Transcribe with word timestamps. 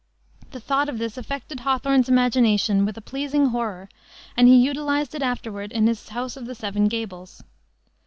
The 0.49 0.59
thought 0.59 0.89
of 0.89 0.97
this 0.97 1.15
affected 1.15 1.59
Hawthorne's 1.59 2.09
imagination 2.09 2.85
with 2.85 2.97
a 2.97 3.01
pleasing 3.01 3.49
horror 3.49 3.87
and 4.35 4.47
he 4.47 4.55
utilized 4.55 5.13
it 5.13 5.21
afterward 5.21 5.71
in 5.71 5.85
his 5.85 6.09
House 6.09 6.35
of 6.35 6.47
the 6.47 6.55
Seven 6.55 6.87
Gables. 6.87 7.43